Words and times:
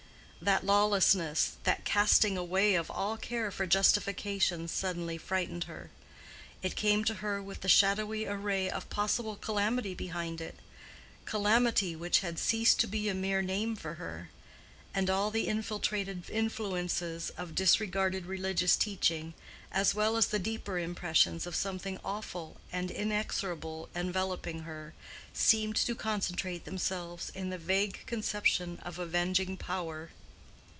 That 0.43 0.65
lawlessness, 0.65 1.57
that 1.65 1.85
casting 1.85 2.35
away 2.35 2.73
of 2.73 2.89
all 2.89 3.15
care 3.15 3.51
for 3.51 3.67
justification, 3.67 4.67
suddenly 4.67 5.19
frightened 5.19 5.65
her: 5.65 5.91
it 6.63 6.75
came 6.75 7.03
to 7.05 7.13
her 7.13 7.43
with 7.43 7.61
the 7.61 7.69
shadowy 7.69 8.25
array 8.25 8.67
of 8.67 8.89
possible 8.89 9.35
calamity 9.35 9.93
behind 9.93 10.41
it—calamity 10.41 11.95
which 11.95 12.21
had 12.21 12.39
ceased 12.39 12.79
to 12.79 12.87
be 12.87 13.07
a 13.07 13.13
mere 13.13 13.43
name 13.43 13.75
for 13.75 13.93
her; 14.01 14.31
and 14.95 15.11
all 15.11 15.29
the 15.29 15.47
infiltrated 15.47 16.27
influences 16.31 17.29
of 17.37 17.53
disregarded 17.53 18.25
religious 18.25 18.75
teaching, 18.75 19.35
as 19.71 19.93
well 19.93 20.17
as 20.17 20.25
the 20.25 20.39
deeper 20.39 20.79
impressions 20.79 21.45
of 21.45 21.55
something 21.55 21.99
awful 22.03 22.57
and 22.71 22.89
inexorable 22.89 23.89
enveloping 23.93 24.61
her, 24.61 24.95
seemed 25.35 25.75
to 25.75 25.93
concentrate 25.93 26.65
themselves 26.65 27.31
in 27.35 27.51
the 27.51 27.59
vague 27.59 27.99
conception 28.07 28.79
of 28.81 28.97
avenging 28.97 29.55
power. 29.55 30.09